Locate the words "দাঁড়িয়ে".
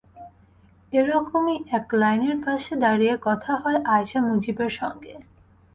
2.75-3.15